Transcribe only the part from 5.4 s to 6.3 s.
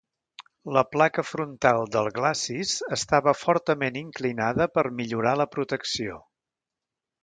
la protecció.